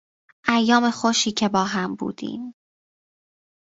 [0.47, 2.53] ایام خوشی که با هم بودیم